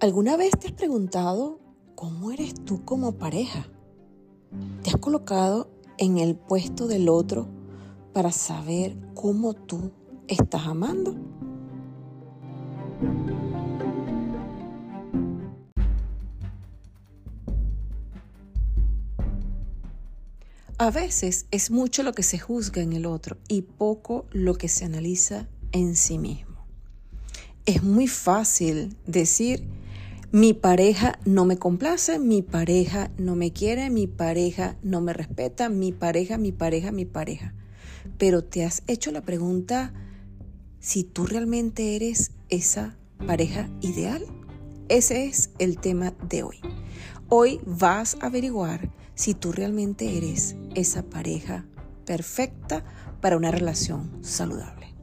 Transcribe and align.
¿Alguna 0.00 0.36
vez 0.36 0.52
te 0.52 0.68
has 0.68 0.74
preguntado 0.74 1.58
cómo 1.96 2.30
eres 2.30 2.54
tú 2.54 2.84
como 2.84 3.18
pareja? 3.18 3.68
¿Te 4.84 4.90
has 4.90 4.96
colocado 4.98 5.72
en 5.96 6.18
el 6.18 6.36
puesto 6.36 6.86
del 6.86 7.08
otro 7.08 7.48
para 8.12 8.30
saber 8.30 8.96
cómo 9.14 9.54
tú 9.54 9.90
estás 10.28 10.68
amando? 10.68 11.16
A 20.78 20.92
veces 20.92 21.46
es 21.50 21.72
mucho 21.72 22.04
lo 22.04 22.12
que 22.12 22.22
se 22.22 22.38
juzga 22.38 22.82
en 22.82 22.92
el 22.92 23.04
otro 23.04 23.36
y 23.48 23.62
poco 23.62 24.26
lo 24.30 24.54
que 24.54 24.68
se 24.68 24.84
analiza 24.84 25.48
en 25.72 25.96
sí 25.96 26.18
mismo. 26.18 26.64
Es 27.66 27.82
muy 27.82 28.06
fácil 28.06 28.96
decir, 29.04 29.66
mi 30.30 30.52
pareja 30.52 31.18
no 31.24 31.46
me 31.46 31.56
complace, 31.56 32.18
mi 32.18 32.42
pareja 32.42 33.10
no 33.16 33.34
me 33.34 33.52
quiere, 33.52 33.88
mi 33.88 34.06
pareja 34.06 34.76
no 34.82 35.00
me 35.00 35.14
respeta, 35.14 35.70
mi 35.70 35.92
pareja, 35.92 36.36
mi 36.36 36.52
pareja, 36.52 36.92
mi 36.92 37.06
pareja. 37.06 37.54
Pero 38.18 38.44
te 38.44 38.64
has 38.64 38.82
hecho 38.86 39.10
la 39.10 39.22
pregunta 39.22 39.94
si 40.80 41.02
tú 41.02 41.26
realmente 41.26 41.96
eres 41.96 42.32
esa 42.50 42.98
pareja 43.26 43.70
ideal. 43.80 44.22
Ese 44.88 45.24
es 45.24 45.50
el 45.58 45.78
tema 45.78 46.12
de 46.28 46.42
hoy. 46.42 46.60
Hoy 47.30 47.60
vas 47.64 48.18
a 48.20 48.26
averiguar 48.26 48.92
si 49.14 49.32
tú 49.34 49.52
realmente 49.52 50.18
eres 50.18 50.56
esa 50.74 51.04
pareja 51.04 51.66
perfecta 52.04 52.84
para 53.20 53.36
una 53.36 53.50
relación 53.50 54.18
saludable. 54.22 54.97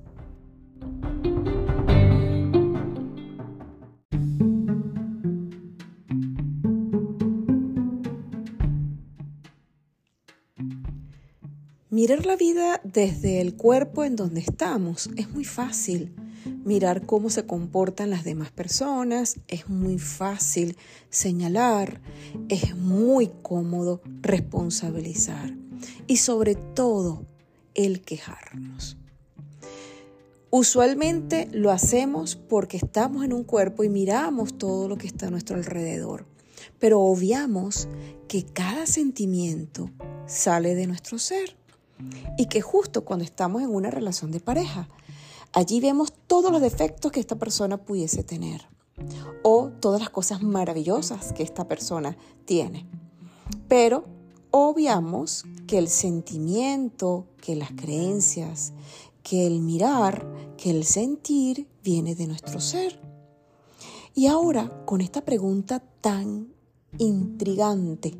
Mirar 12.05 12.27
la 12.27 12.35
vida 12.35 12.81
desde 12.83 13.41
el 13.41 13.55
cuerpo 13.55 14.03
en 14.03 14.15
donde 14.15 14.39
estamos. 14.39 15.09
Es 15.17 15.27
muy 15.31 15.43
fácil 15.43 16.13
mirar 16.63 17.03
cómo 17.03 17.31
se 17.31 17.47
comportan 17.47 18.11
las 18.11 18.23
demás 18.23 18.51
personas, 18.51 19.39
es 19.47 19.69
muy 19.69 19.97
fácil 19.97 20.77
señalar, 21.09 22.01
es 22.47 22.77
muy 22.77 23.31
cómodo 23.41 24.03
responsabilizar. 24.21 25.55
Y 26.05 26.17
sobre 26.17 26.53
todo 26.53 27.25
el 27.73 28.01
quejarnos. 28.01 28.97
Usualmente 30.51 31.47
lo 31.53 31.71
hacemos 31.71 32.35
porque 32.35 32.77
estamos 32.77 33.25
en 33.25 33.33
un 33.33 33.43
cuerpo 33.43 33.83
y 33.83 33.89
miramos 33.89 34.59
todo 34.59 34.87
lo 34.87 34.99
que 34.99 35.07
está 35.07 35.25
a 35.25 35.31
nuestro 35.31 35.55
alrededor, 35.55 36.27
pero 36.77 37.01
obviamos 37.01 37.87
que 38.27 38.45
cada 38.45 38.85
sentimiento 38.85 39.89
sale 40.27 40.75
de 40.75 40.85
nuestro 40.85 41.17
ser 41.17 41.64
y 42.37 42.47
que 42.47 42.61
justo 42.61 43.05
cuando 43.05 43.25
estamos 43.25 43.61
en 43.61 43.73
una 43.73 43.89
relación 43.89 44.31
de 44.31 44.39
pareja 44.39 44.89
Allí 45.55 45.79
vemos 45.79 46.11
todos 46.27 46.51
los 46.51 46.59
defectos 46.59 47.13
que 47.13 47.21
esta 47.21 47.37
persona 47.37 47.77
pudiese 47.77 48.25
tener 48.25 48.67
o 49.41 49.69
todas 49.79 50.01
las 50.01 50.09
cosas 50.09 50.43
maravillosas 50.43 51.31
que 51.31 51.43
esta 51.43 51.65
persona 51.65 52.17
tiene. 52.43 52.85
Pero 53.69 54.03
obviamos 54.51 55.45
que 55.65 55.77
el 55.77 55.87
sentimiento, 55.87 57.27
que 57.41 57.55
las 57.55 57.71
creencias, 57.71 58.73
que 59.23 59.47
el 59.47 59.61
mirar, 59.61 60.27
que 60.57 60.71
el 60.71 60.83
sentir 60.83 61.69
viene 61.81 62.15
de 62.15 62.27
nuestro 62.27 62.59
ser. 62.59 62.99
Y 64.13 64.27
ahora, 64.27 64.83
con 64.83 64.99
esta 64.99 65.23
pregunta 65.23 65.79
tan 66.01 66.53
intrigante, 66.97 68.13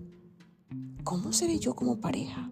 ¿cómo 1.03 1.33
seré 1.33 1.59
yo 1.59 1.75
como 1.75 1.99
pareja? 1.99 2.49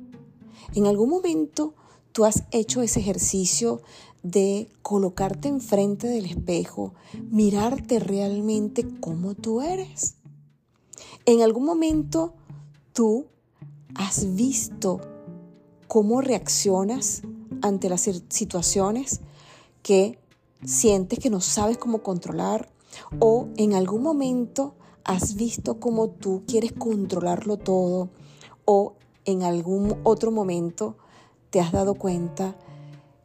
En 0.73 0.87
algún 0.87 1.09
momento 1.09 1.73
tú 2.11 2.25
has 2.25 2.43
hecho 2.51 2.81
ese 2.81 2.99
ejercicio 2.99 3.81
de 4.23 4.69
colocarte 4.81 5.49
enfrente 5.49 6.07
del 6.07 6.25
espejo, 6.25 6.93
mirarte 7.29 7.99
realmente 7.99 8.87
como 8.99 9.35
tú 9.35 9.61
eres. 9.61 10.15
En 11.25 11.41
algún 11.41 11.65
momento 11.65 12.33
tú 12.93 13.25
has 13.95 14.33
visto 14.35 15.01
cómo 15.87 16.21
reaccionas 16.21 17.21
ante 17.61 17.89
las 17.89 18.09
situaciones 18.29 19.21
que 19.81 20.17
sientes 20.65 21.19
que 21.19 21.29
no 21.29 21.41
sabes 21.41 21.77
cómo 21.77 22.01
controlar 22.01 22.71
o 23.19 23.47
en 23.57 23.73
algún 23.73 24.01
momento 24.01 24.75
has 25.03 25.35
visto 25.35 25.79
cómo 25.79 26.09
tú 26.09 26.43
quieres 26.47 26.71
controlarlo 26.71 27.57
todo 27.57 28.09
o 28.65 28.95
en 29.25 29.43
algún 29.43 29.99
otro 30.03 30.31
momento 30.31 30.97
te 31.49 31.59
has 31.59 31.71
dado 31.71 31.95
cuenta 31.95 32.55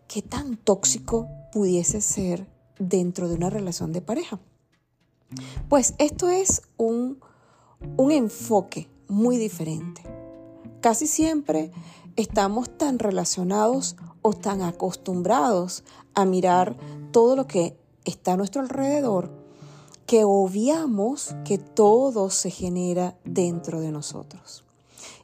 qué 0.06 0.22
tan 0.22 0.56
tóxico 0.56 1.28
pudiese 1.52 2.00
ser 2.00 2.46
dentro 2.78 3.28
de 3.28 3.34
una 3.34 3.50
relación 3.50 3.92
de 3.92 4.00
pareja. 4.00 4.38
Pues 5.68 5.94
esto 5.98 6.28
es 6.28 6.62
un, 6.76 7.20
un 7.96 8.12
enfoque 8.12 8.88
muy 9.08 9.36
diferente. 9.36 10.02
Casi 10.80 11.06
siempre 11.06 11.70
estamos 12.16 12.70
tan 12.76 12.98
relacionados 12.98 13.96
o 14.22 14.32
tan 14.32 14.62
acostumbrados 14.62 15.84
a 16.14 16.24
mirar 16.24 16.76
todo 17.12 17.36
lo 17.36 17.46
que 17.46 17.78
está 18.04 18.32
a 18.32 18.36
nuestro 18.36 18.62
alrededor 18.62 19.30
que 20.08 20.24
obviamos 20.24 21.36
que 21.44 21.58
todo 21.58 22.30
se 22.30 22.50
genera 22.50 23.18
dentro 23.24 23.82
de 23.82 23.92
nosotros. 23.92 24.64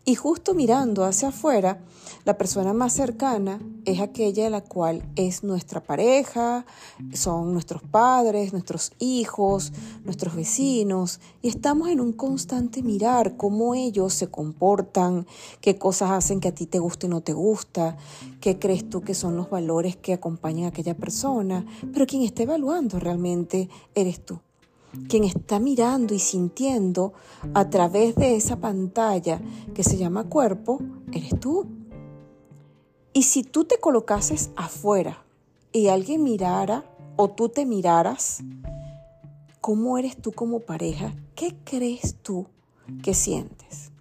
Y 0.07 0.17
justo 0.17 0.53
mirando 0.53 1.05
hacia 1.05 1.29
afuera, 1.29 1.79
la 2.27 2.37
persona 2.37 2.75
más 2.75 2.93
cercana 2.93 3.59
es 3.87 4.01
aquella 4.01 4.51
la 4.51 4.63
cual 4.63 5.03
es 5.17 5.43
nuestra 5.43 5.83
pareja, 5.83 6.67
son 7.15 7.55
nuestros 7.55 7.83
padres, 7.83 8.53
nuestros 8.53 8.93
hijos, 8.99 9.73
nuestros 10.05 10.37
vecinos, 10.37 11.21
y 11.41 11.49
estamos 11.49 11.89
en 11.89 12.01
un 12.01 12.13
constante 12.13 12.83
mirar 12.83 13.39
cómo 13.39 13.75
ellos 13.75 14.13
se 14.13 14.29
comportan, 14.29 15.27
qué 15.63 15.79
cosas 15.79 16.11
hacen 16.11 16.39
que 16.39 16.49
a 16.49 16.55
ti 16.55 16.67
te 16.67 16.81
guste 16.81 17.07
y 17.07 17.11
no 17.11 17.23
te 17.23 17.33
gusta, 17.33 17.97
qué 18.43 18.59
crees 18.59 18.91
tú 18.91 19.01
que 19.01 19.15
son 19.15 19.37
los 19.37 19.49
valores 19.49 19.97
que 19.97 20.13
acompañan 20.13 20.67
a 20.67 20.69
aquella 20.69 20.95
persona, 20.95 21.65
pero 21.95 22.07
quien 22.07 22.23
está 22.23 22.43
evaluando 22.43 23.01
realmente 23.01 23.71
eres 23.95 24.23
tú 24.23 24.39
quien 25.09 25.25
está 25.25 25.59
mirando 25.59 26.15
y 26.15 26.19
sintiendo 26.19 27.13
a 27.55 27.69
través 27.71 28.15
de 28.15 28.37
esa 28.37 28.57
pantalla 28.57 29.41
que 29.75 29.83
se 29.83 29.97
llama 29.97 30.25
cuerpo, 30.25 30.81
eres 31.13 31.39
tú. 31.41 31.67
Y 33.13 33.23
si 33.23 33.45
tú 33.45 33.65
te 33.65 33.79
colocases 33.79 34.51
afuera 34.57 35.25
y 35.73 35.89
alguien 35.89 36.23
mirara 36.23 36.85
o 37.17 37.31
tú 37.31 37.49
te 37.49 37.65
miraras, 37.65 38.43
¿cómo 39.61 39.99
eres 39.99 40.17
tú 40.17 40.33
como 40.33 40.61
pareja? 40.61 41.15
¿Qué 41.35 41.57
crees 41.65 42.17
tú 42.23 42.47
que 43.03 43.15
sientes? 43.15 43.93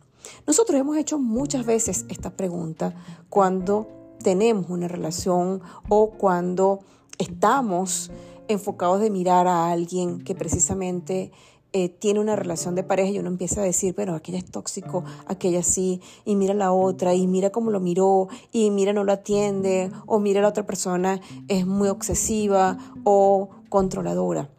Nosotros 0.47 0.79
hemos 0.79 0.97
hecho 0.97 1.19
muchas 1.19 1.65
veces 1.65 2.05
esta 2.09 2.31
pregunta 2.31 2.93
cuando 3.29 3.87
tenemos 4.23 4.69
una 4.69 4.87
relación 4.87 5.61
o 5.89 6.09
cuando 6.11 6.79
estamos 7.17 8.11
enfocados 8.47 8.99
de 9.01 9.09
mirar 9.09 9.47
a 9.47 9.71
alguien 9.71 10.23
que 10.23 10.35
precisamente 10.35 11.31
eh, 11.75 11.89
tiene 11.89 12.19
una 12.19 12.35
relación 12.35 12.75
de 12.75 12.83
pareja 12.83 13.09
y 13.09 13.17
uno 13.17 13.29
empieza 13.29 13.61
a 13.61 13.63
decir, 13.63 13.95
pero 13.95 14.13
aquella 14.13 14.37
es 14.37 14.45
tóxico, 14.45 15.03
aquella 15.25 15.63
sí, 15.63 16.01
y 16.23 16.35
mira 16.35 16.53
la 16.53 16.71
otra, 16.71 17.15
y 17.15 17.25
mira 17.25 17.49
cómo 17.49 17.71
lo 17.71 17.79
miró, 17.79 18.27
y 18.51 18.69
mira 18.69 18.93
no 18.93 19.03
lo 19.03 19.11
atiende, 19.11 19.91
o 20.05 20.19
mira 20.19 20.41
la 20.41 20.49
otra 20.49 20.67
persona 20.67 21.19
es 21.47 21.65
muy 21.65 21.89
obsesiva 21.89 22.77
o 23.03 23.49
controladora. 23.69 24.51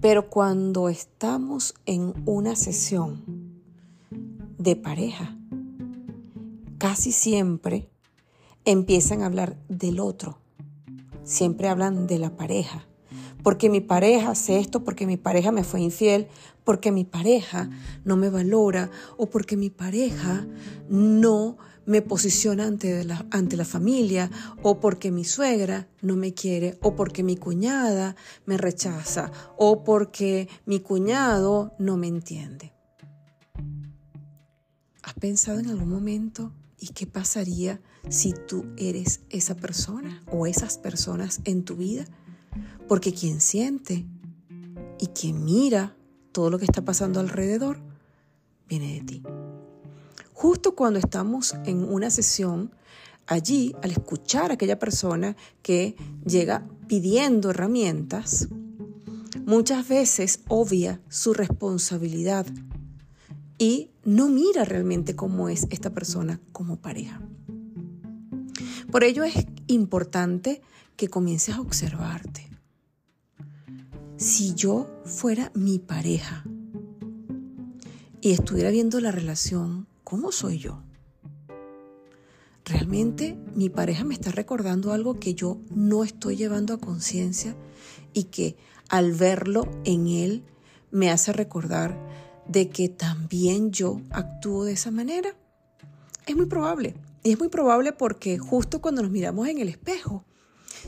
Pero 0.00 0.30
cuando 0.30 0.88
estamos 0.88 1.74
en 1.84 2.14
una 2.24 2.56
sesión 2.56 3.22
de 4.56 4.76
pareja, 4.76 5.36
casi 6.78 7.12
siempre 7.12 7.90
empiezan 8.64 9.20
a 9.20 9.26
hablar 9.26 9.58
del 9.68 10.00
otro 10.00 10.39
siempre 11.24 11.68
hablan 11.68 12.06
de 12.06 12.18
la 12.18 12.36
pareja. 12.36 12.86
Porque 13.42 13.70
mi 13.70 13.80
pareja 13.80 14.30
hace 14.30 14.58
esto, 14.58 14.84
porque 14.84 15.06
mi 15.06 15.16
pareja 15.16 15.50
me 15.50 15.64
fue 15.64 15.80
infiel, 15.80 16.28
porque 16.64 16.92
mi 16.92 17.04
pareja 17.04 17.70
no 18.04 18.16
me 18.16 18.28
valora 18.28 18.90
o 19.16 19.30
porque 19.30 19.56
mi 19.56 19.70
pareja 19.70 20.46
no 20.88 21.56
me 21.86 22.02
posiciona 22.02 22.66
ante 22.66 23.02
la, 23.04 23.26
ante 23.30 23.56
la 23.56 23.64
familia 23.64 24.30
o 24.62 24.78
porque 24.78 25.10
mi 25.10 25.24
suegra 25.24 25.88
no 26.02 26.16
me 26.16 26.34
quiere 26.34 26.78
o 26.82 26.94
porque 26.94 27.22
mi 27.22 27.36
cuñada 27.36 28.14
me 28.46 28.56
rechaza 28.56 29.32
o 29.56 29.82
porque 29.82 30.48
mi 30.66 30.80
cuñado 30.80 31.74
no 31.78 31.96
me 31.96 32.06
entiende. 32.06 32.72
¿Has 35.02 35.14
pensado 35.14 35.58
en 35.58 35.68
algún 35.68 35.88
momento 35.88 36.52
y 36.78 36.88
qué 36.88 37.06
pasaría 37.06 37.80
si 38.08 38.32
tú 38.32 38.66
eres 38.76 39.20
esa 39.30 39.56
persona 39.56 40.22
o 40.30 40.46
esas 40.46 40.78
personas 40.78 41.40
en 41.44 41.64
tu 41.64 41.76
vida. 41.76 42.04
Porque 42.88 43.12
quien 43.12 43.40
siente 43.40 44.06
y 44.98 45.06
que 45.08 45.32
mira 45.32 45.96
todo 46.32 46.50
lo 46.50 46.58
que 46.58 46.64
está 46.64 46.82
pasando 46.82 47.20
alrededor, 47.20 47.78
viene 48.68 48.94
de 48.94 49.00
ti. 49.00 49.22
Justo 50.32 50.74
cuando 50.74 50.98
estamos 50.98 51.54
en 51.66 51.84
una 51.84 52.10
sesión, 52.10 52.72
allí, 53.26 53.74
al 53.82 53.90
escuchar 53.90 54.50
a 54.50 54.54
aquella 54.54 54.78
persona 54.78 55.36
que 55.62 55.96
llega 56.24 56.66
pidiendo 56.86 57.50
herramientas, 57.50 58.48
muchas 59.44 59.86
veces 59.88 60.40
obvia 60.48 61.00
su 61.08 61.34
responsabilidad 61.34 62.46
y 63.58 63.90
no 64.04 64.28
mira 64.28 64.64
realmente 64.64 65.14
cómo 65.14 65.48
es 65.48 65.66
esta 65.70 65.90
persona 65.90 66.40
como 66.52 66.76
pareja. 66.76 67.20
Por 68.90 69.04
ello 69.04 69.22
es 69.22 69.34
importante 69.68 70.62
que 70.96 71.08
comiences 71.08 71.54
a 71.54 71.60
observarte. 71.60 72.48
Si 74.16 74.54
yo 74.54 74.88
fuera 75.04 75.52
mi 75.54 75.78
pareja 75.78 76.44
y 78.20 78.32
estuviera 78.32 78.70
viendo 78.70 79.00
la 79.00 79.12
relación, 79.12 79.86
¿cómo 80.02 80.32
soy 80.32 80.58
yo? 80.58 80.82
Realmente 82.64 83.38
mi 83.54 83.70
pareja 83.70 84.04
me 84.04 84.14
está 84.14 84.32
recordando 84.32 84.92
algo 84.92 85.20
que 85.20 85.34
yo 85.34 85.58
no 85.70 86.02
estoy 86.02 86.36
llevando 86.36 86.74
a 86.74 86.80
conciencia 86.80 87.56
y 88.12 88.24
que 88.24 88.56
al 88.88 89.12
verlo 89.12 89.70
en 89.84 90.08
él 90.08 90.42
me 90.90 91.10
hace 91.10 91.32
recordar 91.32 91.96
de 92.48 92.68
que 92.68 92.88
también 92.88 93.70
yo 93.70 94.00
actúo 94.10 94.64
de 94.64 94.72
esa 94.72 94.90
manera. 94.90 95.34
Es 96.26 96.36
muy 96.36 96.46
probable. 96.46 96.94
Y 97.22 97.32
es 97.32 97.38
muy 97.38 97.48
probable 97.48 97.92
porque 97.92 98.38
justo 98.38 98.80
cuando 98.80 99.02
nos 99.02 99.10
miramos 99.10 99.48
en 99.48 99.58
el 99.58 99.68
espejo, 99.68 100.24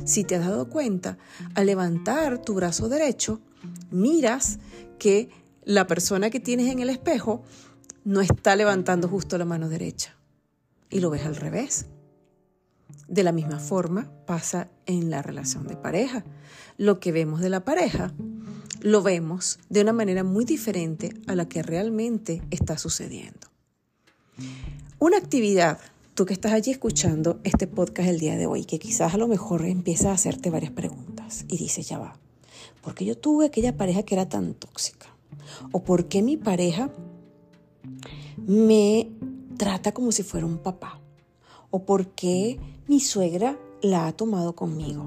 si 0.04 0.24
te 0.24 0.36
has 0.36 0.46
dado 0.46 0.68
cuenta, 0.68 1.18
al 1.54 1.66
levantar 1.66 2.40
tu 2.40 2.54
brazo 2.54 2.88
derecho, 2.88 3.40
miras 3.90 4.58
que 4.98 5.30
la 5.64 5.86
persona 5.86 6.30
que 6.30 6.40
tienes 6.40 6.72
en 6.72 6.80
el 6.80 6.90
espejo 6.90 7.42
no 8.04 8.20
está 8.20 8.56
levantando 8.56 9.08
justo 9.08 9.38
la 9.38 9.44
mano 9.44 9.68
derecha 9.68 10.16
y 10.90 11.00
lo 11.00 11.10
ves 11.10 11.24
al 11.24 11.36
revés. 11.36 11.86
De 13.08 13.22
la 13.22 13.32
misma 13.32 13.58
forma 13.58 14.10
pasa 14.26 14.68
en 14.86 15.10
la 15.10 15.22
relación 15.22 15.66
de 15.66 15.76
pareja. 15.76 16.24
Lo 16.78 17.00
que 17.00 17.12
vemos 17.12 17.40
de 17.40 17.50
la 17.50 17.64
pareja 17.64 18.12
lo 18.80 19.02
vemos 19.02 19.60
de 19.68 19.82
una 19.82 19.92
manera 19.92 20.24
muy 20.24 20.44
diferente 20.44 21.14
a 21.26 21.34
la 21.34 21.48
que 21.48 21.62
realmente 21.62 22.42
está 22.50 22.78
sucediendo. 22.78 23.48
Una 24.98 25.18
actividad, 25.18 25.78
tú 26.14 26.26
que 26.26 26.34
estás 26.34 26.52
allí 26.52 26.70
escuchando 26.70 27.40
este 27.42 27.66
podcast 27.66 28.08
el 28.08 28.18
día 28.18 28.36
de 28.36 28.46
hoy, 28.46 28.64
que 28.64 28.78
quizás 28.78 29.14
a 29.14 29.16
lo 29.16 29.28
mejor 29.28 29.64
empieza 29.64 30.10
a 30.10 30.14
hacerte 30.14 30.50
varias 30.50 30.72
preguntas 30.72 31.46
y 31.48 31.56
dices, 31.56 31.88
ya 31.88 31.98
va, 31.98 32.18
¿por 32.82 32.94
qué 32.94 33.06
yo 33.06 33.16
tuve 33.16 33.46
aquella 33.46 33.76
pareja 33.76 34.02
que 34.02 34.14
era 34.14 34.28
tan 34.28 34.54
tóxica? 34.54 35.06
¿O 35.72 35.82
por 35.84 36.08
qué 36.08 36.20
mi 36.22 36.36
pareja 36.36 36.90
me 38.46 39.10
trata 39.56 39.92
como 39.92 40.12
si 40.12 40.22
fuera 40.22 40.44
un 40.44 40.58
papá? 40.58 41.00
¿O 41.70 41.84
por 41.84 42.08
qué 42.08 42.60
mi 42.88 43.00
suegra 43.00 43.58
la 43.80 44.06
ha 44.06 44.12
tomado 44.12 44.54
conmigo? 44.54 45.06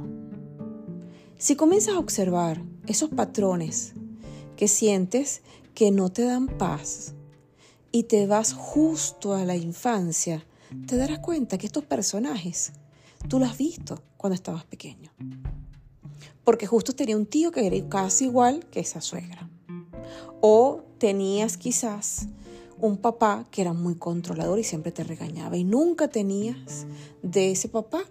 Si 1.38 1.56
comienzas 1.56 1.96
a 1.96 2.00
observar 2.00 2.64
esos 2.88 3.10
patrones 3.10 3.94
que 4.56 4.68
sientes 4.68 5.44
que 5.76 5.92
no 5.92 6.10
te 6.10 6.24
dan 6.24 6.48
paz 6.48 7.14
y 7.92 8.04
te 8.04 8.26
vas 8.26 8.54
justo 8.54 9.36
a 9.36 9.46
la 9.46 9.56
infancia, 9.56 10.44
te 10.88 10.98
darás 10.98 11.20
cuenta 11.20 11.58
que 11.58 11.66
estos 11.66 11.84
personajes 11.84 12.74
tú 13.28 13.40
los 13.40 13.50
has 13.50 13.58
visto 13.58 14.02
cuando 14.18 14.36
estabas 14.36 14.66
pequeño. 14.66 15.12
Porque 16.44 16.68
justo 16.68 16.94
tenía 16.94 17.18
un 17.18 17.26
tío 17.26 17.52
que 17.52 17.66
era 17.66 17.90
casi 17.90 18.26
igual 18.26 18.66
que 18.72 18.80
esa 18.80 19.02
suegra. 19.02 19.50
O 20.42 20.84
tenías 21.00 21.58
quizás 21.58 22.28
un 22.78 22.98
papá 22.98 23.46
que 23.52 23.62
era 23.62 23.74
muy 23.74 23.96
controlador 23.96 24.60
y 24.60 24.64
siempre 24.64 24.92
te 24.92 25.04
regañaba 25.04 25.58
y 25.58 25.64
nunca 25.64 26.08
tenías 26.08 26.86
de 27.24 27.52
ese 27.52 27.70
papá 27.70 28.04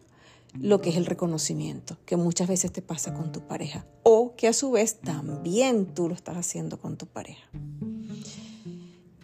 lo 0.58 0.80
que 0.80 0.90
es 0.90 0.96
el 0.96 1.06
reconocimiento, 1.06 1.98
que 2.06 2.16
muchas 2.16 2.48
veces 2.48 2.72
te 2.72 2.80
pasa 2.80 3.12
con 3.12 3.32
tu 3.32 3.40
pareja 3.40 3.86
o 4.02 4.34
que 4.36 4.48
a 4.48 4.52
su 4.52 4.70
vez 4.70 5.00
también 5.00 5.86
tú 5.86 6.08
lo 6.08 6.14
estás 6.14 6.36
haciendo 6.36 6.78
con 6.78 6.96
tu 6.96 7.06
pareja. 7.06 7.48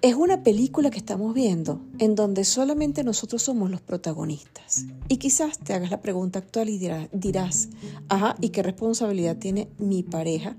Es 0.02 0.14
una 0.14 0.42
película 0.42 0.88
que 0.88 0.96
estamos 0.96 1.34
viendo 1.34 1.82
en 1.98 2.14
donde 2.14 2.44
solamente 2.44 3.04
nosotros 3.04 3.42
somos 3.42 3.70
los 3.70 3.82
protagonistas. 3.82 4.86
Y 5.08 5.18
quizás 5.18 5.58
te 5.58 5.74
hagas 5.74 5.90
la 5.90 6.00
pregunta 6.00 6.38
actual 6.38 6.70
y 6.70 6.78
dirás, 7.12 7.68
ajá, 8.08 8.34
¿y 8.40 8.48
qué 8.48 8.62
responsabilidad 8.62 9.36
tiene 9.36 9.68
mi 9.76 10.02
pareja 10.02 10.56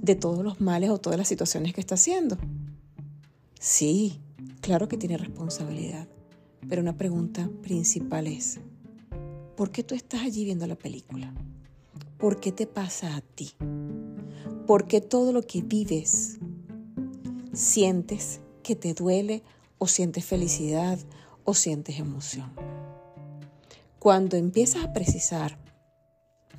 de 0.00 0.14
todos 0.14 0.42
los 0.42 0.58
males 0.58 0.88
o 0.88 0.96
todas 0.96 1.18
las 1.18 1.28
situaciones 1.28 1.74
que 1.74 1.82
está 1.82 1.96
haciendo? 1.96 2.38
Sí, 3.58 4.20
claro 4.62 4.88
que 4.88 4.96
tiene 4.96 5.18
responsabilidad, 5.18 6.08
pero 6.66 6.80
una 6.80 6.96
pregunta 6.96 7.50
principal 7.60 8.26
es, 8.26 8.58
¿por 9.54 9.70
qué 9.70 9.82
tú 9.82 9.94
estás 9.94 10.22
allí 10.22 10.46
viendo 10.46 10.66
la 10.66 10.76
película? 10.76 11.34
¿Por 12.16 12.40
qué 12.40 12.52
te 12.52 12.66
pasa 12.66 13.16
a 13.16 13.20
ti? 13.20 13.50
¿Por 14.66 14.86
qué 14.86 15.02
todo 15.02 15.34
lo 15.34 15.42
que 15.42 15.60
vives 15.60 16.38
sientes 17.52 18.40
que 18.62 18.76
te 18.76 18.94
duele 18.94 19.42
o 19.78 19.86
sientes 19.86 20.24
felicidad 20.24 20.98
o 21.44 21.54
sientes 21.54 21.98
emoción? 21.98 22.52
Cuando 23.98 24.36
empiezas 24.36 24.84
a 24.84 24.92
precisar 24.92 25.58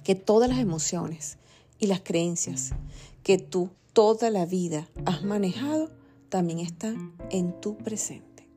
que 0.04 0.16
todas 0.16 0.50
las 0.50 0.60
emociones 0.60 1.38
y 1.80 1.88
las 1.88 2.02
creencias 2.02 2.72
que 3.24 3.38
tú 3.38 3.70
toda 3.94 4.30
la 4.30 4.46
vida 4.46 4.90
has 5.06 5.24
manejado 5.24 5.90
también 6.30 6.60
están 6.60 7.14
en 7.30 7.60
tu 7.60 7.78
presente. 7.78 8.48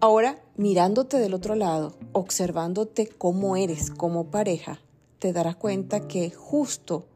Ahora, 0.00 0.42
mirándote 0.56 1.18
del 1.18 1.32
otro 1.32 1.54
lado, 1.54 1.96
observándote 2.12 3.08
cómo 3.08 3.56
eres 3.56 3.90
como 3.90 4.30
pareja, 4.30 4.80
te 5.18 5.32
darás 5.32 5.56
cuenta 5.56 6.06
que 6.06 6.30
justo 6.30 7.06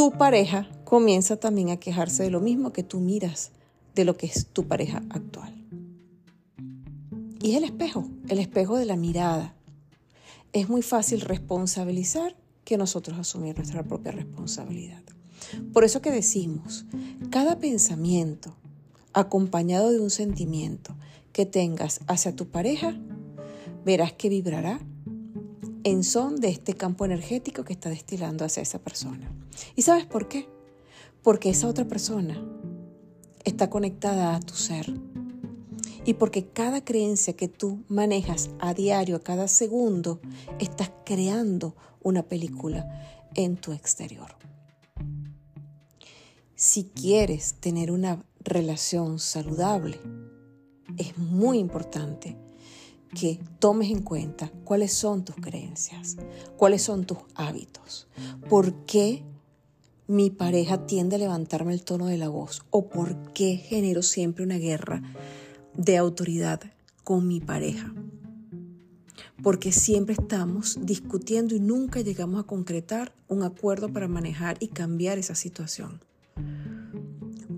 tu 0.00 0.12
pareja 0.12 0.66
comienza 0.84 1.36
también 1.36 1.68
a 1.68 1.76
quejarse 1.76 2.22
de 2.22 2.30
lo 2.30 2.40
mismo 2.40 2.72
que 2.72 2.82
tú 2.82 3.00
miras 3.00 3.50
de 3.94 4.06
lo 4.06 4.16
que 4.16 4.24
es 4.24 4.46
tu 4.46 4.66
pareja 4.66 5.02
actual. 5.10 5.54
Y 7.42 7.50
es 7.50 7.58
el 7.58 7.64
espejo, 7.64 8.08
el 8.28 8.38
espejo 8.38 8.78
de 8.78 8.86
la 8.86 8.96
mirada. 8.96 9.54
Es 10.54 10.70
muy 10.70 10.80
fácil 10.80 11.20
responsabilizar 11.20 12.34
que 12.64 12.78
nosotros 12.78 13.18
asumir 13.18 13.58
nuestra 13.58 13.82
propia 13.82 14.12
responsabilidad. 14.12 15.02
Por 15.74 15.84
eso 15.84 16.00
que 16.00 16.10
decimos, 16.10 16.86
cada 17.28 17.58
pensamiento 17.58 18.56
acompañado 19.12 19.90
de 19.90 20.00
un 20.00 20.08
sentimiento 20.08 20.94
que 21.34 21.44
tengas 21.44 22.00
hacia 22.06 22.34
tu 22.34 22.48
pareja, 22.48 22.98
verás 23.84 24.14
que 24.14 24.30
vibrará 24.30 24.80
en 25.84 26.04
son 26.04 26.36
de 26.36 26.48
este 26.48 26.74
campo 26.74 27.04
energético 27.04 27.64
que 27.64 27.72
está 27.72 27.88
destilando 27.88 28.44
hacia 28.44 28.62
esa 28.62 28.78
persona. 28.78 29.30
¿Y 29.76 29.82
sabes 29.82 30.06
por 30.06 30.28
qué? 30.28 30.48
Porque 31.22 31.50
esa 31.50 31.68
otra 31.68 31.86
persona 31.86 32.42
está 33.44 33.70
conectada 33.70 34.34
a 34.34 34.40
tu 34.40 34.54
ser. 34.54 34.92
Y 36.04 36.14
porque 36.14 36.46
cada 36.48 36.82
creencia 36.82 37.34
que 37.34 37.48
tú 37.48 37.84
manejas 37.88 38.50
a 38.58 38.74
diario, 38.74 39.16
a 39.16 39.22
cada 39.22 39.48
segundo, 39.48 40.20
estás 40.58 40.90
creando 41.04 41.76
una 42.02 42.22
película 42.22 42.88
en 43.34 43.56
tu 43.56 43.72
exterior. 43.72 44.34
Si 46.54 46.84
quieres 46.84 47.54
tener 47.54 47.90
una 47.90 48.24
relación 48.40 49.18
saludable, 49.18 50.00
es 50.96 51.16
muy 51.16 51.58
importante 51.58 52.36
que 53.14 53.40
tomes 53.58 53.90
en 53.90 54.02
cuenta 54.02 54.50
cuáles 54.64 54.92
son 54.92 55.24
tus 55.24 55.36
creencias, 55.36 56.16
cuáles 56.56 56.82
son 56.82 57.04
tus 57.04 57.18
hábitos, 57.34 58.06
por 58.48 58.84
qué 58.84 59.24
mi 60.06 60.30
pareja 60.30 60.86
tiende 60.86 61.16
a 61.16 61.20
levantarme 61.20 61.72
el 61.72 61.82
tono 61.82 62.06
de 62.06 62.18
la 62.18 62.28
voz 62.28 62.62
o 62.70 62.88
por 62.88 63.32
qué 63.32 63.56
genero 63.56 64.02
siempre 64.02 64.44
una 64.44 64.58
guerra 64.58 65.02
de 65.74 65.96
autoridad 65.96 66.60
con 67.04 67.26
mi 67.26 67.40
pareja. 67.40 67.94
Porque 69.42 69.72
siempre 69.72 70.14
estamos 70.14 70.78
discutiendo 70.82 71.54
y 71.54 71.60
nunca 71.60 72.00
llegamos 72.00 72.40
a 72.40 72.46
concretar 72.46 73.14
un 73.28 73.42
acuerdo 73.42 73.92
para 73.92 74.08
manejar 74.08 74.56
y 74.60 74.68
cambiar 74.68 75.18
esa 75.18 75.34
situación 75.34 76.00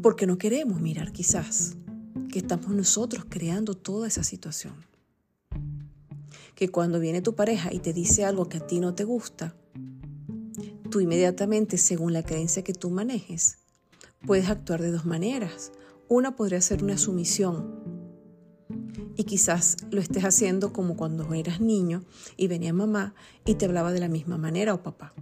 porque 0.03 0.27
no 0.27 0.37
queremos 0.37 0.81
mirar 0.81 1.13
quizás 1.13 1.77
que 2.29 2.41
estamos 2.41 2.71
nosotros 2.71 3.25
creando 3.29 3.75
toda 3.75 4.09
esa 4.09 4.25
situación. 4.25 4.75
Que 6.63 6.69
cuando 6.69 7.01
viene 7.01 7.23
tu 7.23 7.35
pareja 7.35 7.75
y 7.75 7.81
te 7.81 7.93
dice 7.93 8.25
algo 8.25 8.49
que 8.49 8.59
a 8.59 8.67
ti 8.69 8.79
no 8.79 8.95
te 8.95 9.03
gusta, 9.03 9.57
tú 10.93 11.01
inmediatamente, 11.01 11.77
según 11.77 12.13
la 12.13 12.23
creencia 12.23 12.63
que 12.63 12.73
tú 12.73 12.89
manejes, 12.89 13.59
puedes 14.25 14.49
actuar 14.49 14.81
de 14.81 14.93
dos 14.93 15.05
maneras. 15.05 15.73
Una 16.07 16.37
podría 16.37 16.61
ser 16.61 16.85
una 16.85 16.99
sumisión 16.99 17.81
y 19.17 19.25
quizás 19.25 19.77
lo 19.91 20.01
estés 20.01 20.25
haciendo 20.25 20.73
como 20.73 20.97
cuando 20.97 21.35
eras 21.35 21.61
niño 21.61 22.05
y 22.37 22.47
venía 22.47 22.73
mamá 22.73 23.17
y 23.45 23.57
te 23.57 23.65
hablaba 23.65 23.91
de 23.91 23.99
la 23.99 24.07
misma 24.07 24.39
manera 24.39 24.73
o 24.73 24.85
papá. 24.85 25.15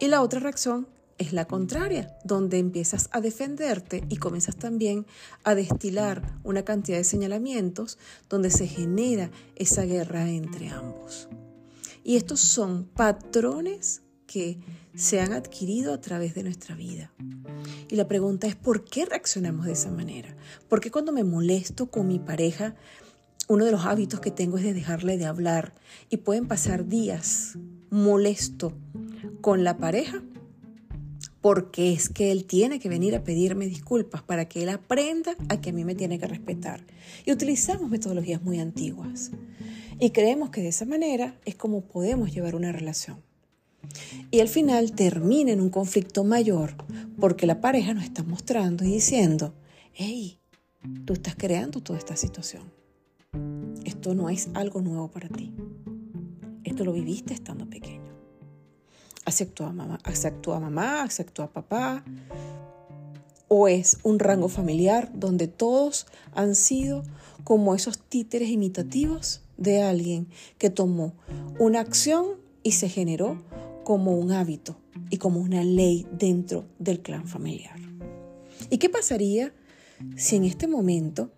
Y 0.00 0.08
la 0.08 0.22
otra 0.22 0.40
reacción 0.40 0.88
es 1.18 1.32
la 1.32 1.46
contraria, 1.46 2.16
donde 2.24 2.58
empiezas 2.58 3.08
a 3.12 3.20
defenderte 3.20 4.04
y 4.08 4.16
comienzas 4.16 4.56
también 4.56 5.06
a 5.44 5.54
destilar 5.54 6.38
una 6.44 6.64
cantidad 6.64 6.98
de 6.98 7.04
señalamientos 7.04 7.98
donde 8.28 8.50
se 8.50 8.66
genera 8.66 9.30
esa 9.56 9.84
guerra 9.84 10.28
entre 10.28 10.68
ambos. 10.68 11.28
Y 12.04 12.16
estos 12.16 12.40
son 12.40 12.84
patrones 12.84 14.02
que 14.26 14.58
se 14.94 15.20
han 15.20 15.32
adquirido 15.32 15.92
a 15.94 16.00
través 16.00 16.34
de 16.34 16.42
nuestra 16.42 16.74
vida. 16.74 17.12
Y 17.88 17.96
la 17.96 18.08
pregunta 18.08 18.46
es, 18.46 18.56
¿por 18.56 18.84
qué 18.84 19.04
reaccionamos 19.04 19.66
de 19.66 19.72
esa 19.72 19.90
manera? 19.90 20.34
¿Por 20.68 20.80
qué 20.80 20.90
cuando 20.90 21.12
me 21.12 21.24
molesto 21.24 21.90
con 21.90 22.08
mi 22.08 22.18
pareja, 22.18 22.74
uno 23.48 23.64
de 23.64 23.72
los 23.72 23.84
hábitos 23.84 24.20
que 24.20 24.30
tengo 24.30 24.56
es 24.56 24.64
de 24.64 24.74
dejarle 24.74 25.18
de 25.18 25.26
hablar 25.26 25.74
y 26.08 26.18
pueden 26.18 26.48
pasar 26.48 26.86
días 26.86 27.58
molesto 27.90 28.72
con 29.40 29.64
la 29.64 29.76
pareja? 29.76 30.22
Porque 31.42 31.92
es 31.92 32.08
que 32.08 32.32
él 32.32 32.44
tiene 32.46 32.78
que 32.80 32.88
venir 32.88 33.14
a 33.14 33.24
pedirme 33.24 33.66
disculpas 33.66 34.22
para 34.22 34.48
que 34.48 34.62
él 34.62 34.70
aprenda 34.70 35.36
a 35.50 35.60
que 35.60 35.70
a 35.70 35.72
mí 35.74 35.84
me 35.84 35.94
tiene 35.94 36.18
que 36.18 36.26
respetar. 36.26 36.86
Y 37.26 37.32
utilizamos 37.32 37.90
metodologías 37.90 38.42
muy 38.42 38.60
antiguas. 38.60 39.32
Y 40.00 40.10
creemos 40.10 40.48
que 40.50 40.62
de 40.62 40.68
esa 40.68 40.86
manera 40.86 41.38
es 41.44 41.56
como 41.56 41.82
podemos 41.82 42.32
llevar 42.32 42.54
una 42.54 42.72
relación. 42.72 43.18
Y 44.30 44.40
al 44.40 44.48
final 44.48 44.92
termina 44.92 45.52
en 45.52 45.60
un 45.60 45.70
conflicto 45.70 46.24
mayor 46.24 46.74
porque 47.20 47.46
la 47.46 47.60
pareja 47.60 47.92
nos 47.94 48.04
está 48.04 48.22
mostrando 48.22 48.84
y 48.84 48.92
diciendo, 48.92 49.54
hey, 49.92 50.38
tú 51.04 51.12
estás 51.12 51.34
creando 51.34 51.80
toda 51.80 51.98
esta 51.98 52.16
situación. 52.16 52.62
Esto 53.84 54.14
no 54.14 54.30
es 54.30 54.48
algo 54.54 54.80
nuevo 54.80 55.10
para 55.10 55.28
ti. 55.28 55.52
Esto 56.64 56.84
lo 56.84 56.92
viviste 56.92 57.34
estando 57.34 57.68
pequeño. 57.68 58.01
Así 59.24 59.44
actúa 59.44 59.72
mamá, 59.72 59.98
así 60.04 60.26
actúa 60.26 60.58
mamá, 60.58 61.02
actúa 61.02 61.52
papá. 61.52 62.04
O 63.48 63.68
es 63.68 63.98
un 64.02 64.18
rango 64.18 64.48
familiar 64.48 65.10
donde 65.14 65.46
todos 65.46 66.06
han 66.34 66.54
sido 66.54 67.02
como 67.44 67.74
esos 67.74 67.98
títeres 67.98 68.48
imitativos 68.48 69.42
de 69.56 69.82
alguien 69.82 70.28
que 70.58 70.70
tomó 70.70 71.14
una 71.58 71.80
acción 71.80 72.40
y 72.62 72.72
se 72.72 72.88
generó 72.88 73.42
como 73.84 74.16
un 74.16 74.32
hábito 74.32 74.76
y 75.10 75.18
como 75.18 75.40
una 75.40 75.62
ley 75.62 76.06
dentro 76.12 76.64
del 76.78 77.00
clan 77.00 77.28
familiar. 77.28 77.78
¿Y 78.70 78.78
qué 78.78 78.88
pasaría 78.88 79.52
si 80.16 80.36
en 80.36 80.44
este 80.44 80.66
momento 80.66 81.30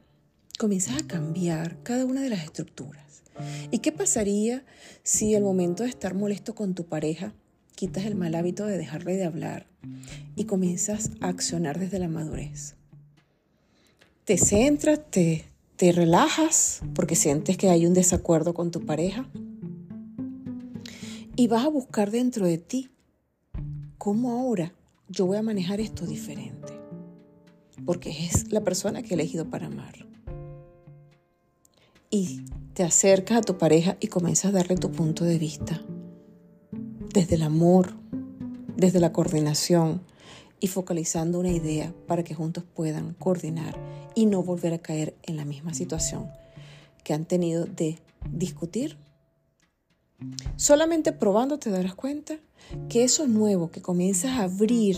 comienzas 0.59 1.03
a 1.03 1.07
cambiar 1.07 1.83
cada 1.83 2.05
una 2.05 2.23
de 2.23 2.31
las 2.31 2.45
estructuras? 2.45 3.25
¿Y 3.71 3.79
qué 3.79 3.91
pasaría 3.93 4.65
si 5.03 5.35
al 5.35 5.43
momento 5.43 5.83
de 5.83 5.89
estar 5.89 6.15
molesto 6.15 6.55
con 6.55 6.75
tu 6.75 6.87
pareja 6.87 7.35
quitas 7.75 8.05
el 8.05 8.15
mal 8.15 8.35
hábito 8.35 8.67
de 8.67 8.79
dejarle 8.79 9.17
de 9.17 9.25
hablar 9.25 9.67
y 10.37 10.45
comienzas 10.45 11.11
a 11.21 11.29
accionar 11.29 11.79
desde 11.79 11.99
la 11.99 12.09
madurez? 12.09 12.77
Te 14.25 14.39
centras, 14.39 15.01
te, 15.11 15.45
te 15.77 15.93
relajas 15.93 16.83
porque 16.95 17.17
sientes 17.17 17.57
que 17.57 17.69
hay 17.69 17.87
un 17.87 17.95
desacuerdo 17.95 18.55
con 18.55 18.71
tu 18.71 18.87
pareja 18.87 19.29
y 21.37 21.49
vas 21.49 21.65
a 21.65 21.69
buscar 21.69 22.11
dentro 22.11 22.47
de 22.47 22.59
ti 22.59 22.91
cómo 23.99 24.33
ahora 24.33 24.73
yo 25.09 25.27
voy 25.27 25.37
a 25.37 25.43
manejar 25.43 25.81
esto 25.81 26.07
diferente. 26.07 26.73
Porque 27.85 28.11
es 28.11 28.53
la 28.53 28.63
persona 28.63 29.03
que 29.03 29.11
he 29.11 29.15
elegido 29.15 29.51
para 29.51 29.67
amar. 29.67 29.95
Y 32.11 32.45
te 32.75 32.83
acercas 32.83 33.39
a 33.39 33.43
tu 33.43 33.59
pareja 33.59 33.97
y 34.01 34.07
comienzas 34.07 34.47
a 34.47 34.59
darle 34.59 34.77
tu 34.77 34.91
punto 34.91 35.25
de 35.25 35.39
vista. 35.39 35.83
Desde 37.15 37.37
el 37.37 37.43
amor, 37.43 37.95
desde 38.77 39.01
la 39.01 39.13
coordinación 39.13 40.03
y 40.61 40.67
focalizando 40.67 41.41
una 41.41 41.51
idea 41.51 41.95
para 42.07 42.23
que 42.25 42.35
juntos 42.35 42.65
puedan 42.75 43.15
coordinar 43.15 43.75
y 44.15 44.27
no 44.27 44.43
volver 44.43 44.75
a 44.75 44.79
caer 44.79 45.17
en 45.23 45.39
la 45.39 45.47
misma 45.47 45.73
situación 45.73 46.31
que 47.03 47.15
han 47.15 47.25
tenido 47.25 47.65
de 47.65 47.99
discutir 48.31 48.99
Solamente 50.57 51.13
probando 51.13 51.59
te 51.59 51.71
darás 51.71 51.95
cuenta 51.95 52.39
que 52.89 53.05
eso 53.05 53.27
nuevo 53.27 53.71
que 53.71 53.83
comienzas 53.83 54.33
a 54.33 54.45
abrir, 54.45 54.97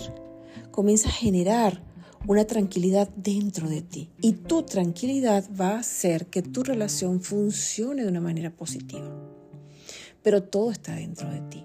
comienza 0.70 1.08
a 1.08 1.12
generar 1.12 1.82
una 2.26 2.44
tranquilidad 2.44 3.08
dentro 3.16 3.68
de 3.68 3.82
ti. 3.82 4.10
Y 4.20 4.32
tu 4.32 4.62
tranquilidad 4.62 5.44
va 5.58 5.72
a 5.72 5.78
hacer 5.80 6.26
que 6.26 6.42
tu 6.42 6.62
relación 6.62 7.20
funcione 7.20 8.02
de 8.02 8.08
una 8.08 8.20
manera 8.20 8.50
positiva. 8.50 9.08
Pero 10.22 10.42
todo 10.42 10.70
está 10.70 10.94
dentro 10.94 11.30
de 11.30 11.40
ti. 11.42 11.64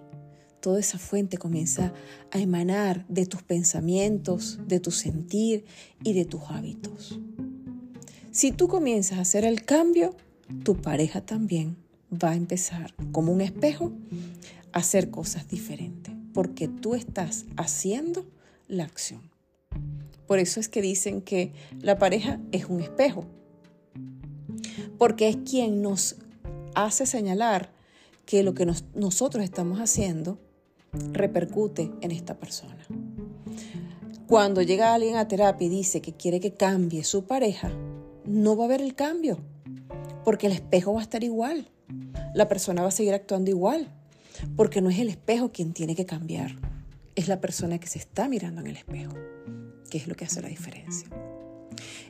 Toda 0.61 0.79
esa 0.79 0.99
fuente 0.99 1.39
comienza 1.39 1.91
a 2.29 2.37
emanar 2.37 3.03
de 3.07 3.25
tus 3.25 3.41
pensamientos, 3.41 4.59
de 4.67 4.79
tu 4.79 4.91
sentir 4.91 5.65
y 6.03 6.13
de 6.13 6.23
tus 6.23 6.43
hábitos. 6.49 7.19
Si 8.29 8.51
tú 8.51 8.67
comienzas 8.67 9.17
a 9.17 9.21
hacer 9.21 9.43
el 9.43 9.65
cambio, 9.65 10.15
tu 10.63 10.77
pareja 10.77 11.21
también 11.21 11.77
va 12.11 12.31
a 12.31 12.35
empezar 12.35 12.93
como 13.11 13.31
un 13.31 13.41
espejo 13.41 13.91
a 14.71 14.79
hacer 14.79 15.09
cosas 15.09 15.47
diferentes, 15.49 16.13
porque 16.31 16.67
tú 16.67 16.93
estás 16.93 17.45
haciendo 17.57 18.23
la 18.67 18.83
acción. 18.83 19.31
Por 20.27 20.37
eso 20.37 20.59
es 20.59 20.69
que 20.69 20.83
dicen 20.83 21.23
que 21.23 21.53
la 21.79 21.97
pareja 21.97 22.39
es 22.51 22.65
un 22.65 22.81
espejo, 22.81 23.25
porque 24.99 25.27
es 25.27 25.37
quien 25.37 25.81
nos 25.81 26.17
hace 26.75 27.07
señalar 27.07 27.73
que 28.27 28.43
lo 28.43 28.53
que 28.53 28.67
nosotros 28.93 29.43
estamos 29.43 29.79
haciendo 29.79 30.37
repercute 31.11 31.91
en 32.01 32.11
esta 32.11 32.37
persona. 32.37 32.85
Cuando 34.27 34.61
llega 34.61 34.93
alguien 34.93 35.17
a 35.17 35.27
terapia 35.27 35.67
y 35.67 35.69
dice 35.69 36.01
que 36.01 36.13
quiere 36.13 36.39
que 36.39 36.53
cambie 36.53 37.03
su 37.03 37.25
pareja, 37.25 37.71
no 38.25 38.55
va 38.55 38.63
a 38.63 38.67
haber 38.67 38.81
el 38.81 38.95
cambio, 38.95 39.39
porque 40.23 40.47
el 40.47 40.53
espejo 40.53 40.93
va 40.93 40.99
a 40.99 41.03
estar 41.03 41.23
igual 41.23 41.67
la 42.33 42.47
persona 42.47 42.81
va 42.81 42.89
a 42.89 42.91
seguir 42.91 43.13
actuando 43.13 43.49
igual, 43.49 43.91
porque 44.55 44.81
no 44.81 44.89
es 44.89 44.99
el 44.99 45.09
espejo 45.09 45.51
quien 45.51 45.73
tiene 45.73 45.95
que 45.95 46.05
cambiar, 46.05 46.55
es 47.15 47.27
la 47.27 47.41
persona 47.41 47.79
que 47.79 47.87
se 47.87 47.99
está 47.99 48.27
mirando 48.29 48.61
en 48.61 48.67
el 48.67 48.77
espejo, 48.77 49.13
que 49.89 49.97
es 49.97 50.07
lo 50.07 50.15
que 50.15 50.25
hace 50.25 50.41
la 50.41 50.47
diferencia. 50.47 51.07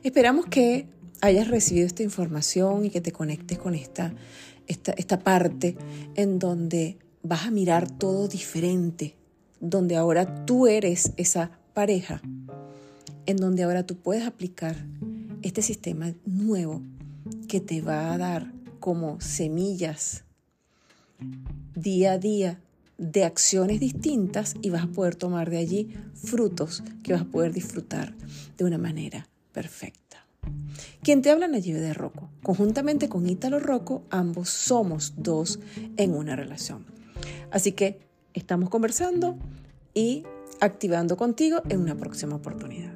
Esperamos 0.02 0.46
que 0.46 0.86
hayas 1.20 1.48
recibido 1.48 1.86
esta 1.86 2.02
información 2.02 2.84
y 2.84 2.90
que 2.90 3.00
te 3.00 3.12
conectes 3.12 3.58
con 3.58 3.74
esta, 3.74 4.14
esta, 4.66 4.92
esta 4.92 5.18
parte 5.18 5.76
en 6.14 6.38
donde 6.38 6.98
vas 7.22 7.46
a 7.46 7.50
mirar 7.50 7.90
todo 7.90 8.28
diferente, 8.28 9.16
donde 9.60 9.96
ahora 9.96 10.44
tú 10.44 10.66
eres 10.66 11.12
esa 11.16 11.50
pareja, 11.74 12.20
en 13.26 13.36
donde 13.36 13.62
ahora 13.62 13.86
tú 13.86 13.96
puedes 13.96 14.26
aplicar 14.26 14.76
este 15.42 15.62
sistema 15.62 16.14
nuevo 16.26 16.82
que 17.48 17.60
te 17.60 17.80
va 17.80 18.12
a 18.12 18.18
dar 18.18 18.52
como 18.80 19.20
semillas 19.20 20.24
día 21.74 22.12
a 22.12 22.18
día 22.18 22.60
de 22.98 23.24
acciones 23.24 23.80
distintas 23.80 24.54
y 24.60 24.70
vas 24.70 24.84
a 24.84 24.88
poder 24.88 25.14
tomar 25.14 25.50
de 25.50 25.58
allí 25.58 25.88
frutos 26.14 26.82
que 27.02 27.12
vas 27.12 27.22
a 27.22 27.26
poder 27.26 27.52
disfrutar 27.52 28.14
de 28.56 28.64
una 28.64 28.78
manera 28.78 29.28
perfecta. 29.52 30.26
Quien 31.02 31.22
te 31.22 31.30
habla 31.30 31.48
Nayibe 31.48 31.80
de 31.80 31.94
Rocco, 31.94 32.30
conjuntamente 32.42 33.08
con 33.08 33.28
Ítalo 33.28 33.60
Rocco, 33.60 34.02
ambos 34.10 34.50
somos 34.50 35.14
dos 35.16 35.58
en 35.96 36.14
una 36.14 36.36
relación. 36.36 36.91
Así 37.50 37.72
que 37.72 38.00
estamos 38.34 38.70
conversando 38.70 39.36
y 39.94 40.24
activando 40.60 41.16
contigo 41.16 41.62
en 41.68 41.80
una 41.80 41.96
próxima 41.96 42.36
oportunidad. 42.36 42.92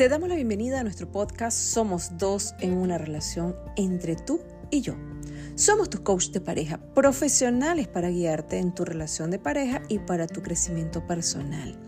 Te 0.00 0.08
damos 0.08 0.30
la 0.30 0.34
bienvenida 0.34 0.80
a 0.80 0.82
nuestro 0.82 1.12
podcast 1.12 1.58
Somos 1.58 2.16
dos 2.16 2.54
en 2.60 2.72
una 2.72 2.96
relación 2.96 3.54
entre 3.76 4.16
tú 4.16 4.40
y 4.70 4.80
yo. 4.80 4.94
Somos 5.60 5.90
tus 5.90 6.00
coach 6.00 6.28
de 6.30 6.40
pareja, 6.40 6.78
profesionales 6.94 7.86
para 7.86 8.08
guiarte 8.08 8.56
en 8.56 8.74
tu 8.74 8.86
relación 8.86 9.30
de 9.30 9.38
pareja 9.38 9.82
y 9.88 9.98
para 9.98 10.26
tu 10.26 10.40
crecimiento 10.40 11.06
personal. 11.06 11.78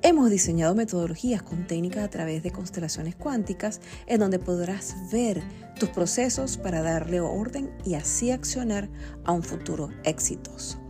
Hemos 0.00 0.30
diseñado 0.30 0.74
metodologías 0.74 1.42
con 1.42 1.66
técnicas 1.66 2.04
a 2.04 2.08
través 2.08 2.42
de 2.42 2.52
constelaciones 2.52 3.16
cuánticas 3.16 3.82
en 4.06 4.20
donde 4.20 4.38
podrás 4.38 4.94
ver 5.12 5.42
tus 5.78 5.90
procesos 5.90 6.56
para 6.56 6.80
darle 6.80 7.20
orden 7.20 7.70
y 7.84 7.96
así 7.96 8.30
accionar 8.30 8.88
a 9.24 9.32
un 9.32 9.42
futuro 9.42 9.90
exitoso. 10.04 10.80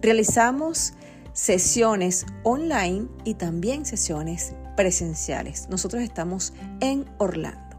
Realizamos 0.00 0.92
sesiones 1.32 2.24
online 2.44 3.08
y 3.24 3.34
también 3.34 3.84
sesiones 3.84 4.54
presenciales. 4.76 5.66
Nosotros 5.68 6.04
estamos 6.04 6.52
en 6.78 7.04
Orlando. 7.18 7.76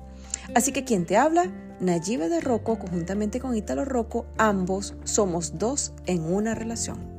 Así 0.53 0.73
que 0.73 0.83
quien 0.83 1.05
te 1.05 1.15
habla, 1.15 1.49
Nayibe 1.81 2.29
de 2.29 2.41
Rocco, 2.41 2.77
conjuntamente 2.77 3.39
con 3.39 3.55
Italo 3.55 3.85
Rocco, 3.85 4.27
ambos 4.37 4.93
somos 5.03 5.57
dos 5.57 5.93
en 6.05 6.23
una 6.31 6.53
relación. 6.53 7.10